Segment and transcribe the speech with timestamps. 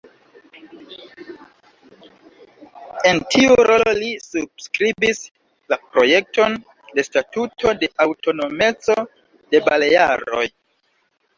[3.09, 5.21] En tiu rolo li subskribis
[5.75, 6.57] la projekton
[6.99, 8.97] de Statuto de aŭtonomeco
[9.53, 10.43] de Balearoj.